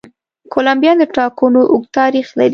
کولمبیا 0.53 0.93
د 0.97 1.03
ټاکنو 1.15 1.61
اوږد 1.71 1.91
تاریخ 1.99 2.27
لري. 2.37 2.49